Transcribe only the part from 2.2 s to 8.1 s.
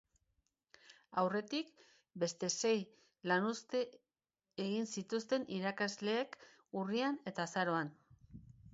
beste sei lanuzte egin zituzten irakasleek urrian eta azaroan.